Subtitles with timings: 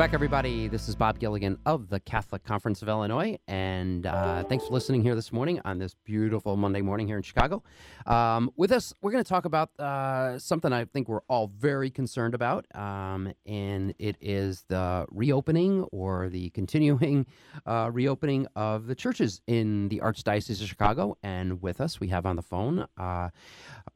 [0.00, 0.66] Back, everybody.
[0.66, 5.02] This is Bob Gilligan of the Catholic Conference of Illinois, and uh, thanks for listening
[5.02, 7.62] here this morning on this beautiful Monday morning here in Chicago.
[8.06, 11.90] Um, with us, we're going to talk about uh, something I think we're all very
[11.90, 17.26] concerned about, um, and it is the reopening or the continuing
[17.66, 21.18] uh, reopening of the churches in the Archdiocese of Chicago.
[21.22, 23.28] And with us, we have on the phone uh,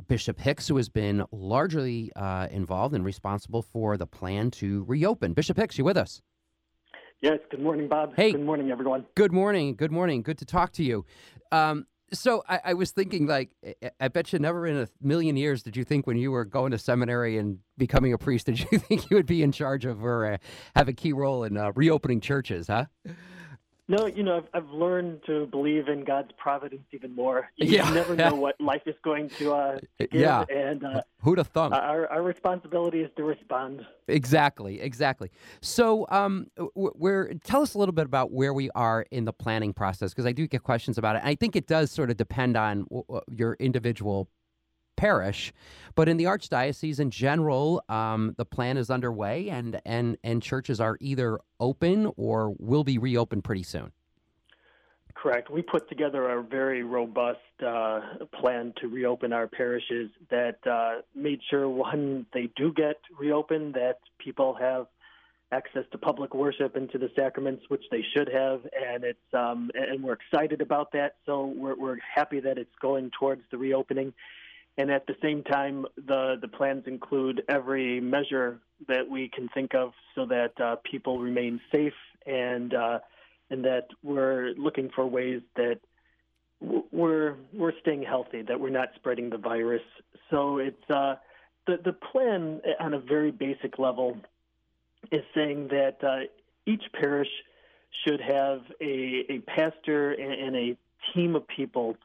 [0.06, 5.32] Bishop Hicks, who has been largely uh, involved and responsible for the plan to reopen.
[5.32, 6.22] Bishop Hicks, you with us?
[7.20, 7.38] Yes.
[7.50, 8.12] Good morning, Bob.
[8.16, 8.32] Hey.
[8.32, 9.06] Good morning, everyone.
[9.14, 9.74] Good morning.
[9.76, 10.22] Good morning.
[10.22, 11.06] Good to talk to you.
[11.52, 13.50] Um, so I, I was thinking, like,
[13.82, 16.44] I- I bet you never in a million years did you think when you were
[16.44, 19.84] going to seminary and becoming a priest, did you think you would be in charge
[19.86, 20.36] of or uh,
[20.76, 22.84] have a key role in uh, reopening churches, huh?
[23.88, 27.50] No, you know, I've, I've learned to believe in God's providence even more.
[27.56, 27.90] You Yeah.
[27.90, 30.44] never know what life is going to uh, give, Yeah.
[30.50, 31.72] and uh, Who'd have thunk?
[31.72, 33.86] our, our responsibility is to respond.
[34.08, 35.30] Exactly, exactly.
[35.62, 39.72] So, um, we're tell us a little bit about where we are in the planning
[39.72, 41.22] process because I do get questions about it.
[41.24, 42.86] I think it does sort of depend on
[43.30, 44.28] your individual
[44.98, 45.52] parish,
[45.94, 50.78] but in the archdiocese in general, um, the plan is underway, and and and churches
[50.78, 53.92] are either open or will be reopened pretty soon.
[55.14, 55.50] Correct.
[55.50, 58.00] We put together a very robust uh,
[58.38, 64.00] plan to reopen our parishes that uh, made sure when they do get reopened that
[64.18, 64.86] people have
[65.52, 69.70] access to public worship and to the sacraments, which they should have, and it's um,
[69.74, 71.14] and we're excited about that.
[71.26, 74.12] So we're we're happy that it's going towards the reopening,
[74.78, 78.58] and at the same time, the the plans include every measure
[78.88, 81.94] that we can think of so that uh, people remain safe
[82.26, 82.74] and.
[82.74, 82.98] Uh,
[83.54, 85.78] and that we're looking for ways that
[86.60, 89.86] we're we're staying healthy, that we're not spreading the virus.
[90.30, 91.14] So it's uh,
[91.66, 94.16] the the plan on a very basic level
[95.12, 96.26] is saying that uh,
[96.66, 97.32] each parish
[98.02, 100.76] should have a a pastor and, and a
[101.12, 101.96] team of people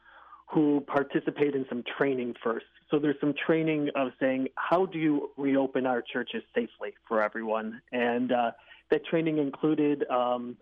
[0.52, 2.66] who participate in some training first.
[2.90, 7.80] So there's some training of saying how do you reopen our churches safely for everyone,
[7.92, 8.50] and uh,
[8.90, 10.08] that training included.
[10.10, 10.56] Um,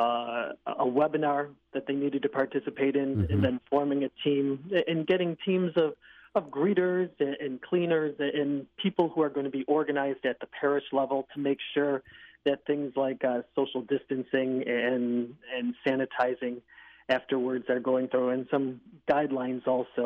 [0.00, 0.52] uh,
[0.84, 1.42] a webinar
[1.74, 3.30] that they needed to participate in, Mhm.
[3.30, 4.46] and then forming a team
[4.90, 5.90] and getting teams of,
[6.34, 10.48] of greeters and, and cleaners and people who are going to be organized at the
[10.60, 12.02] parish level to make sure
[12.44, 16.56] that things like uh, social distancing and and sanitizing
[17.08, 18.66] afterwards are going through, and some
[19.12, 20.04] guidelines also.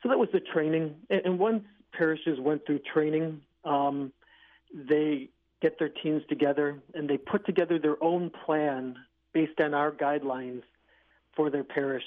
[0.00, 0.86] So that was the training.
[1.10, 1.62] And, and once
[1.92, 4.12] parishes went through training, um,
[4.74, 5.28] they
[5.60, 8.96] get their teams together and they put together their own plan
[9.32, 10.62] based on our guidelines
[11.34, 12.04] for their parish.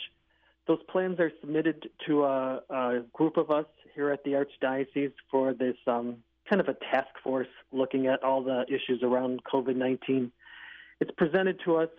[0.68, 5.54] Those plans are submitted to a, a group of us here at the Archdiocese for
[5.54, 6.18] this um,
[6.50, 10.32] kind of a task force looking at all the issues around COVID 19.
[11.00, 11.90] It's presented to us,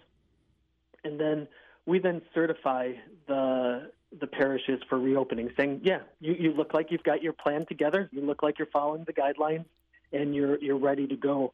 [1.05, 1.49] and then
[1.85, 2.93] we then certify
[3.29, 7.67] the the parishes for reopening, saying, "Yeah, you, you look like you've got your plan
[7.67, 8.09] together.
[8.13, 9.65] You look like you're following the guidelines,
[10.13, 11.53] and you're you're ready to go."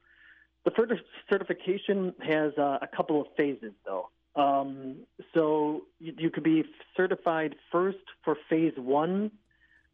[0.65, 4.11] The certification has uh, a couple of phases, though.
[4.35, 4.99] Um,
[5.35, 6.65] so you, you could be
[6.97, 9.31] certified first for phase one,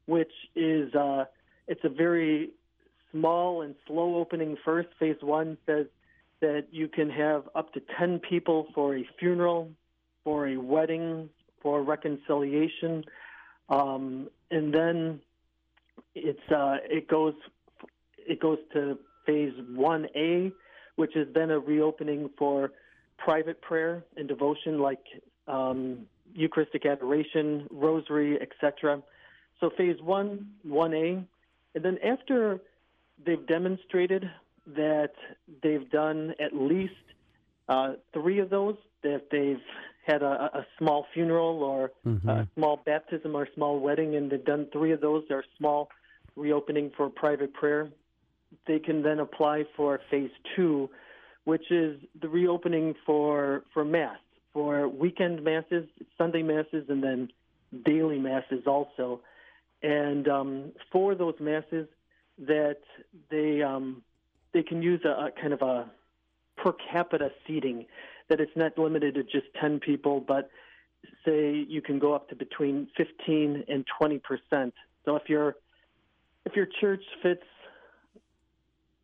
[0.06, 1.24] which is uh,
[1.66, 2.50] it's a very
[3.12, 4.88] small and slow opening first.
[4.98, 5.86] Phase one says
[6.40, 9.70] that you can have up to 10 people for a funeral,
[10.22, 11.30] for a wedding,
[11.62, 13.04] for reconciliation.
[13.68, 15.20] Um, and then
[16.14, 17.34] it's uh, it goes
[18.18, 18.98] it goes to
[19.28, 20.50] phase 1A,
[20.96, 22.72] which is then a reopening for
[23.18, 25.04] private prayer and devotion like
[25.46, 29.02] um, Eucharistic adoration, rosary, etc.
[29.60, 31.24] So phase 1, 1A,
[31.74, 32.58] and then after
[33.24, 34.24] they've demonstrated
[34.74, 35.12] that
[35.62, 36.92] they've done at least
[37.68, 39.60] uh, three of those, that they've
[40.06, 42.28] had a, a small funeral or Mhm.
[42.28, 45.90] a small baptism or a small wedding, and they've done three of those, or small
[46.36, 47.90] reopening for private prayer,
[48.66, 50.88] they can then apply for phase two,
[51.44, 54.18] which is the reopening for for mass,
[54.52, 55.86] for weekend masses,
[56.16, 57.28] Sunday masses, and then
[57.84, 59.20] daily masses also.
[59.82, 61.86] And um, for those masses,
[62.38, 62.80] that
[63.30, 64.02] they um,
[64.52, 65.90] they can use a, a kind of a
[66.56, 67.86] per capita seating,
[68.28, 70.50] that it's not limited to just 10 people, but
[71.24, 74.74] say you can go up to between 15 and 20 percent.
[75.04, 75.56] So if your
[76.44, 77.44] if your church fits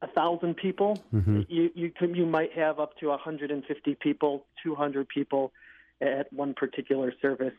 [0.04, 1.40] a thousand people, Mm-hmm.
[1.48, 5.52] you you can you might have up to 150 people, 200 people
[6.00, 7.54] at one particular service,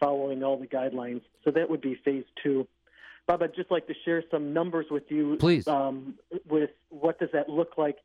[0.00, 1.22] following all the guidelines.
[1.44, 2.66] So that would be phase two.
[3.26, 5.36] Bob, I'd just like to share some numbers with you.
[5.36, 5.66] Please.
[5.66, 6.14] Um,
[6.48, 7.96] with what does that look like?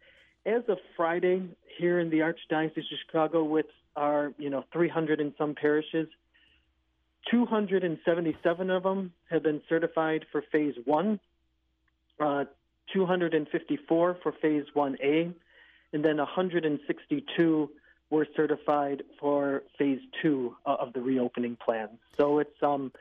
[0.46, 1.44] As of Friday,
[1.78, 3.66] here in the Archdiocese of Chicago, with
[3.96, 6.08] our you know 300 and some parishes,
[7.32, 11.20] 277 of them have been certified for phase one.
[12.20, 12.46] Uh,
[12.94, 15.34] 254 for phase 1A,
[15.94, 17.70] and then 162
[18.10, 21.90] were certified for phase two uh, of the reopening plan.
[22.18, 22.92] So it's um,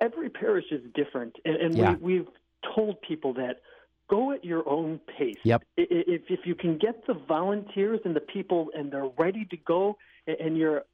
[0.00, 1.94] every parish is different, and, and Yeah.
[1.94, 2.28] we, we've
[2.74, 3.60] told people that
[4.08, 5.38] go at your own pace.
[5.42, 5.64] Yep.
[5.76, 9.98] If if you can get the volunteers and the people and they're ready to go,
[10.26, 10.84] and you're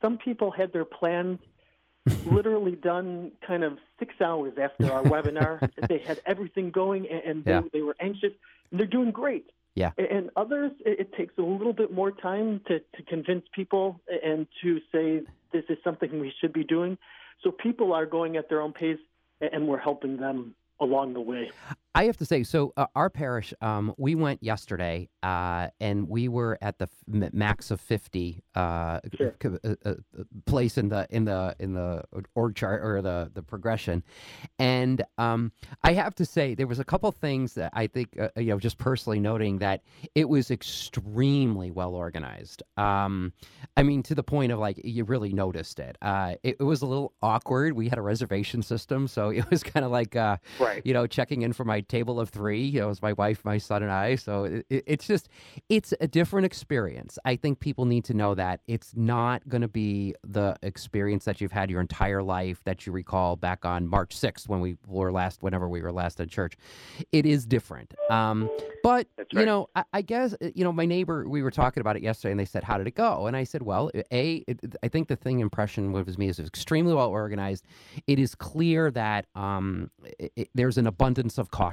[0.00, 1.38] some people had their plans
[2.26, 5.70] literally done kind of six hours after our webinar.
[5.88, 7.62] They had everything going, and, they, Yeah.
[7.72, 8.32] they were anxious.
[8.70, 9.50] And they're doing great.
[9.74, 9.92] Yeah.
[9.96, 14.46] And others, it, it takes a little bit more time to, to convince people and
[14.62, 15.22] to say
[15.52, 16.98] this is something we should be doing.
[17.42, 18.98] So people are going at their own pace,
[19.40, 21.50] and we're helping them along the way.
[21.94, 26.26] I have to say, so uh, our parish, um, we went yesterday, uh, and we
[26.26, 26.84] were at the
[27.20, 29.34] f- max of fifty uh, Sure.
[29.42, 29.94] c- uh, uh,
[30.46, 32.02] place in the in the in the
[32.34, 34.02] org chart or the the progression,
[34.58, 35.52] and um,
[35.84, 38.58] I have to say there was a couple things that I think uh, you know
[38.58, 39.82] just personally noting that
[40.14, 42.62] it was extremely well organized.
[42.78, 43.34] Um,
[43.76, 45.98] I mean, to the point of like you really noticed it.
[46.00, 47.74] Uh, it, it was a little awkward.
[47.74, 50.16] We had a reservation system, so it was kind of like.
[50.16, 50.82] Uh, Right.
[50.84, 52.62] you know, checking in for my table of three.
[52.64, 54.16] You know, it was my wife, my son, and I.
[54.16, 55.28] So it, it- it's just,
[55.68, 57.18] it's a different experience.
[57.24, 61.40] I think people need to know that it's not going to be the experience that
[61.40, 65.12] you've had your entire life that you recall back on March 6th when we were
[65.12, 66.56] last, whenever we were last in church.
[67.12, 67.94] It is different.
[68.10, 68.50] Um,
[68.82, 71.80] but, That's you know, I, I guess, uh, you know, my neighbor, we were talking
[71.80, 73.26] about it yesterday and they said, how did it go?
[73.26, 76.92] And I said, well, A, it, I think the thing impression was me is extremely
[76.94, 77.64] well organized.
[78.06, 79.90] It is clear that um,
[80.20, 81.71] i i there's an abundance of caution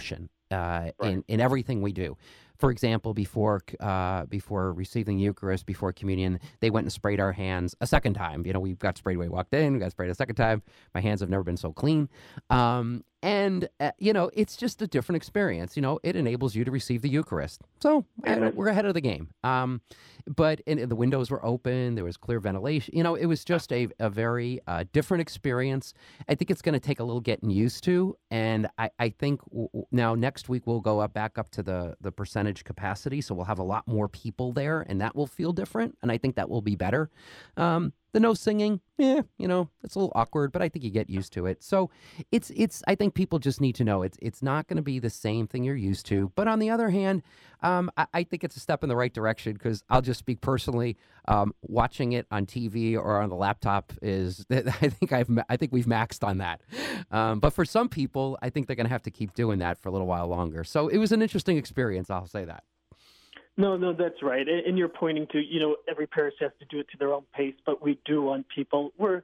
[0.51, 2.18] uh, in in everything we do.
[2.59, 7.73] For example, before uh, before receiving Eucharist, before communion, they went and sprayed our hands
[7.79, 8.45] a second time.
[8.45, 9.73] You know, we got sprayed when we walked in.
[9.73, 10.61] We got sprayed a second time.
[10.94, 12.09] My hands have never been so clean.
[12.50, 15.75] Um, and uh, you know, it's just a different experience.
[15.75, 17.61] You know, it enables you to receive the Eucharist.
[17.81, 18.06] So
[18.53, 19.29] we're ahead of the game.
[19.44, 19.81] Um,
[20.27, 21.95] but and, and the windows were open.
[21.95, 22.95] There was clear ventilation.
[22.95, 25.94] You know, it was just a a very uh, different experience.
[26.27, 29.41] I think it's going to take a little getting used to, and I, I think
[29.50, 33.36] w- now next week we'll go up back up to the the percentage capacity, so
[33.36, 36.36] we'll have a lot more people there, and that will feel different, and I think
[36.36, 37.10] that will be better.
[37.57, 40.91] Um, the no singing, yeah, you know, it's a little awkward, but I think you
[40.91, 41.63] get used to it.
[41.63, 41.89] So
[42.31, 45.00] it's it's I think people just need to know it's it's not going to be
[45.00, 46.31] the same thing you're used to.
[46.36, 47.22] But on the other hand,
[47.62, 50.41] um, I, I think it's a step in the right direction because I'll just speak
[50.41, 50.98] personally.
[51.27, 55.72] Um, watching it on TV or on the laptop is I think I've I think
[55.72, 56.62] we've maxed on that.
[57.12, 59.77] Um, but for some people, I think they're going to have to keep doing that
[59.77, 60.63] for a little while longer.
[60.63, 62.10] So it was an interesting experience.
[62.10, 62.63] I'll say that.
[63.60, 64.48] No, no, that's right.
[64.48, 67.24] And you're pointing to, you know, every parish has to do it to their own
[67.36, 68.94] pace, but we do want people.
[68.98, 69.22] We're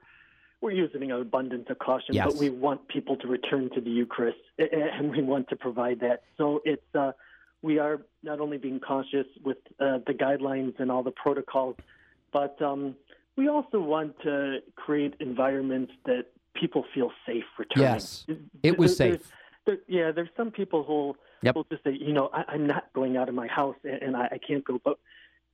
[0.60, 2.26] we're using an abundance of caution, Yes.
[2.34, 6.24] but we want people to return to the Eucharist, and we want to provide that.
[6.38, 7.14] So it's uh,
[7.62, 11.78] we are not only being cautious with uh, the guidelines and all the protocols,
[12.34, 12.96] but um,
[13.38, 16.26] we also want to create environments that
[16.56, 17.90] people feel safe returning.
[17.94, 18.26] Yes,
[18.64, 19.32] It was There- safe.
[19.66, 21.56] there, yeah, there's some people who Yep.
[21.56, 24.18] will just say, you know, I, I'm not going out of my house and, and
[24.18, 24.80] I, I can't go.
[24.84, 24.98] But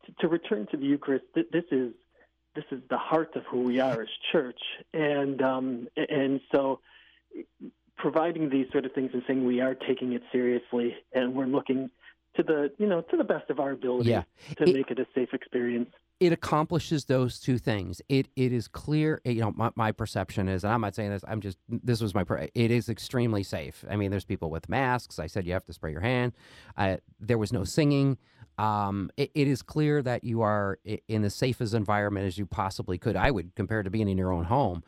[0.06, 1.94] to, to return to the Eucharist, th- this is
[2.56, 4.60] this is the heart of who we are as church,
[4.94, 6.80] and um, and so
[7.98, 11.90] providing these sort of things and saying we are taking it seriously and we're looking
[12.36, 14.24] to the you know to the best of our ability Yeah.
[14.58, 15.90] to It- make it a safe experience.
[16.22, 18.00] It accomplishes those two things.
[18.08, 19.20] It it is clear.
[19.26, 21.26] You know, my, my perception is, and I'm not saying this.
[21.28, 22.24] I'm just this was my.
[22.54, 23.84] It is extremely safe.
[23.90, 25.18] I mean, there's people with masks.
[25.18, 26.34] I said you have to spray your hand.
[26.78, 28.20] Uh, there was no singing.
[28.60, 33.00] Um, it, it is clear that you are in the safest environment as you possibly
[33.00, 33.16] could.
[33.16, 34.84] I would compare it to being in your own home.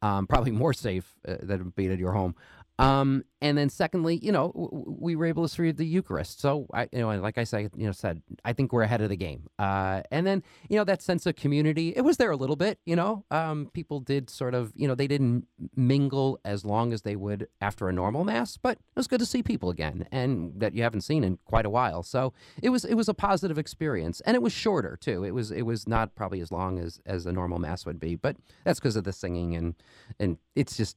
[0.00, 2.34] Um, probably more safe uh, than being in your home.
[2.78, 4.52] Um, and then secondly, you know,
[5.00, 6.40] we were able to see the Eucharist.
[6.40, 9.08] So I, you know, like I said, you know, said I think we're ahead of
[9.08, 9.48] the game.
[9.58, 12.78] Uh, and then you know that sense of community, it was there a little bit.
[12.84, 17.02] You know, um, people did sort of, you know, they didn't mingle as long as
[17.02, 20.52] they would after a normal mass, but it was good to see people again, and
[20.56, 22.02] that you haven't seen in quite a while.
[22.02, 25.24] So it was it was a positive experience, and it was shorter too.
[25.24, 28.16] It was it was not probably as long as as a normal mass would be,
[28.16, 29.74] but that's because of the singing and
[30.18, 30.96] and it's just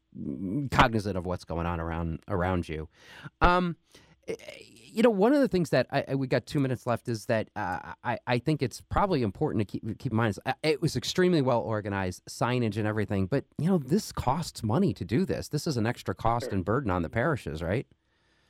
[0.71, 2.89] cognizant of what's going on around around you.
[3.41, 3.75] Um,
[4.91, 7.49] you know, one of the things that I, we got two minutes left is that
[7.55, 10.31] uh, I, I think it's probably important to keep keep in mind.
[10.31, 14.63] Is, uh, it was extremely well organized, signage and everything, but you know, this costs
[14.63, 15.47] money to do this.
[15.47, 16.53] This is an extra cost sure.
[16.53, 17.87] and burden on the parishes, right?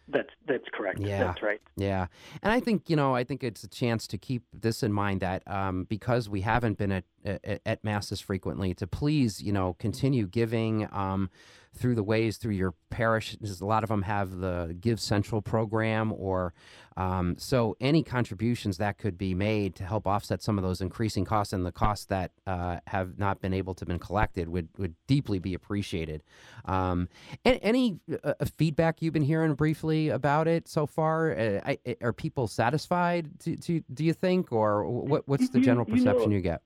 [0.08, 1.00] That's that's correct.
[1.00, 1.62] Yeah, that's right.
[1.78, 2.08] Yeah,
[2.42, 5.22] and I think you know I think it's a chance to keep this in mind
[5.22, 9.76] that um, because we haven't been at, at, at masses frequently, to please you know
[9.80, 10.88] continue giving.
[10.92, 11.30] Um,
[11.74, 13.36] through the ways through your parish.
[13.36, 16.54] A lot of them have the Give Central program, or
[16.98, 21.24] um, so any contributions that could be made to help offset some of those increasing
[21.24, 24.96] costs and the costs that uh, have not been able to been collected would would
[25.08, 26.24] deeply be appreciated.
[26.66, 27.08] Um,
[27.46, 31.32] any uh, feedback you've been hearing briefly about it so far?
[31.38, 33.30] Uh, I, are people satisfied?
[33.40, 36.62] Do, do, do, you think, or what, what's the general perception you, know, you get?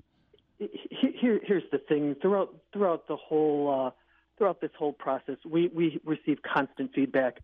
[0.58, 3.92] Here, here's the thing throughout throughout the whole uh,
[4.38, 7.38] throughout this whole process, we, we receive constant feedback,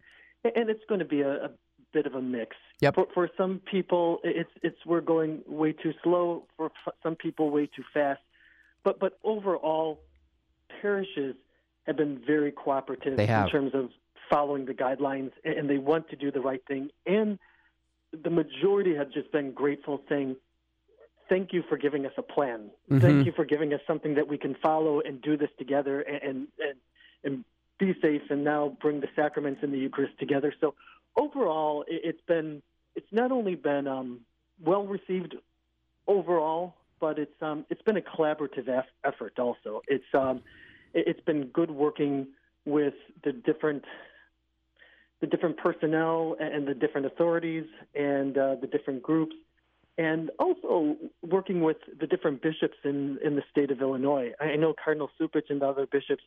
[0.43, 1.49] and it's going to be a, a
[1.93, 2.55] bit of a mix.
[2.81, 2.95] Yep.
[2.95, 6.43] For, for some people, it's it's we're going way too slow.
[6.57, 6.71] For
[7.03, 8.21] some people, way too fast.
[8.83, 9.99] But but overall,
[10.81, 11.35] parishes
[11.83, 13.89] have been very cooperative in terms of
[14.29, 16.89] following the guidelines, and they want to do the right thing.
[17.05, 17.37] And
[18.23, 20.35] the majority have just been grateful, saying,
[21.29, 22.69] thank you for giving us a plan.
[22.89, 22.99] Mm-hmm.
[22.99, 26.47] Thank you for giving us something that we can follow and do this together and,
[26.59, 26.77] and,
[27.23, 27.45] and
[27.79, 30.53] be safe and now bring the sacraments and the Eucharist together.
[30.61, 30.75] So
[31.17, 32.61] overall, it's been
[32.95, 34.19] it's not only been um,
[34.63, 35.35] well received
[36.07, 39.81] overall, but it's um, it's been a collaborative eff- effort also.
[39.87, 40.41] It's um,
[40.93, 42.27] it's been good working
[42.65, 43.83] with the different
[45.21, 49.35] the different personnel and the different authorities and uh, the different groups
[50.01, 54.31] and also working with the different bishops in, in the state of Illinois.
[54.39, 56.23] I know Cardinal Cupich and the other bishops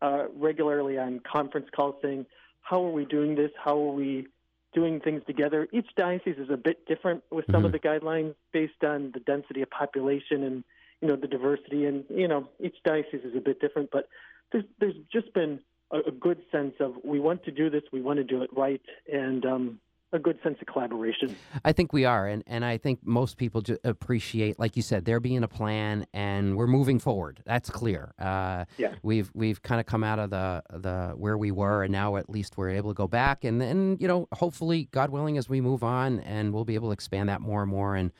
[0.00, 2.24] uh, regularly on conference calls saying,
[2.62, 3.50] How are we doing this?
[3.62, 4.28] How are we
[4.72, 5.68] doing things together?
[5.72, 7.66] Each diocese is a bit different with some mm-hmm.
[7.66, 10.64] of the guidelines based on the density of population and
[11.02, 14.08] you know the diversity and you know each diocese is a bit different but
[14.52, 15.58] there's there's just been
[15.90, 18.50] a, a good sense of we want to do this we want to do it
[18.56, 18.80] right
[19.12, 19.80] and um,
[20.12, 21.34] a good sense of collaboration.
[21.64, 25.20] I think we are, and and I think most people appreciate, like you said, there
[25.20, 27.40] being a plan, and we're moving forward.
[27.44, 28.12] That's clear.
[28.18, 31.92] Uh, yeah, we've we've kind of come out of the the where we were, and
[31.92, 35.38] now at least we're able to go back, and then you know, hopefully, God willing,
[35.38, 38.12] as we move on, and we'll be able to expand that more and more, and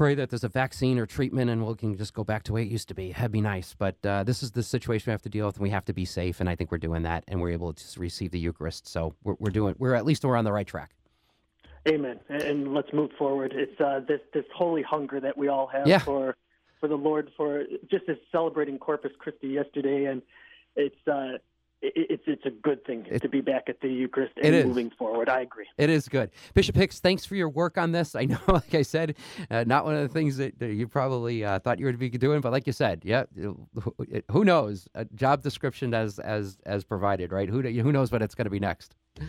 [0.00, 2.62] pray that there's a vaccine or treatment and we can just go back to way
[2.62, 3.12] it used to be.
[3.12, 3.74] That'd be nice.
[3.78, 5.92] But uh, this is the situation we have to deal with, and we have to
[5.92, 6.40] be safe.
[6.40, 8.88] And I think we're doing that, and we're able to receive the Eucharist.
[8.88, 9.74] So we're, we're doing.
[9.78, 10.92] We're at least we're on the right track.
[11.88, 12.20] Amen.
[12.28, 13.52] And let's move forward.
[13.54, 15.98] It's uh, this this holy hunger that we all have yeah.
[15.98, 16.36] for
[16.78, 17.30] for the Lord.
[17.36, 20.20] For just as celebrating Corpus Christi yesterday, and
[20.76, 21.38] it's uh,
[21.82, 25.30] it's it's a good thing it, to be back at the Eucharist and moving forward.
[25.30, 25.66] I agree.
[25.78, 26.30] It is good.
[26.52, 28.14] Bishop Hicks, thanks for your work on this.
[28.14, 29.16] I know, like I said,
[29.50, 32.10] uh, not one of the things that, that you probably uh, thought you would be
[32.10, 33.24] doing, but like you said, yeah,
[34.30, 34.88] who knows?
[34.94, 37.48] A job description as as as provided, right?
[37.48, 38.94] Who who knows what it's going to be next?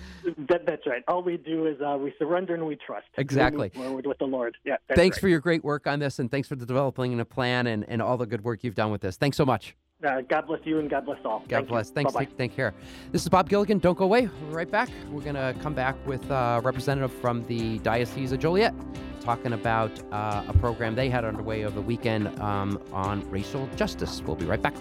[0.50, 1.04] That, that's right.
[1.08, 3.08] All we do is uh, we surrender and we trust.
[3.18, 3.72] Exactly.
[3.74, 4.56] We forward with the Lord.
[4.64, 4.76] Yeah.
[4.96, 5.22] thanks right.
[5.22, 8.02] for your great work on this, and thanks for the developing a plan and, and
[8.02, 9.18] all the good work you've done with this.
[9.18, 9.76] Thanks so much.
[10.04, 11.40] Uh, God bless you and God bless all.
[11.40, 11.90] God Thank bless.
[11.90, 11.94] You.
[11.96, 12.14] Thanks.
[12.14, 12.74] Take, take, care.
[13.12, 13.80] This is Bob Gilligan.
[13.80, 14.30] Don't go away.
[14.48, 14.90] We're right back.
[15.12, 18.74] We're going to come back with a representative from the Diocese of Joliet
[19.22, 24.22] talking about uh, a program they had underway over the weekend um, on racial justice.
[24.26, 24.74] We'll be right back.